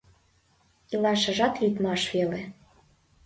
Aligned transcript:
Илашыжат 0.93 1.53
лӱдмаш 1.61 2.01
веле. 2.13 2.41